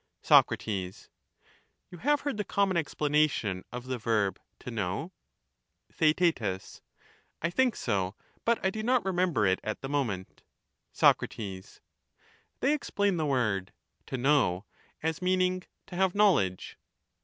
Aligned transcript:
Sac, 0.23 0.45
You 0.65 1.97
have 1.99 2.21
heard 2.21 2.37
the 2.37 2.43
common 2.43 2.75
explanation 2.75 3.63
of 3.71 3.85
the 3.85 3.99
verb' 3.99 4.39
to 4.61 4.71
know'? 4.71 5.11
TheaeL 5.93 6.81
I 7.43 7.51
think 7.51 7.75
so, 7.75 8.15
but 8.43 8.57
I 8.65 8.71
do 8.71 8.81
not 8.81 9.05
remember 9.05 9.45
it 9.45 9.61
at 9.63 9.81
the 9.83 9.89
moment. 9.89 10.41
Sac, 10.91 11.19
They 11.29 11.77
explain 12.73 13.17
the 13.17 13.27
word 13.27 13.73
'to 14.07 14.17
know' 14.17 14.65
as 15.03 15.21
meaning 15.21 15.65
'to 15.85 15.95
have 15.95 16.15
knowledge. 16.15 16.79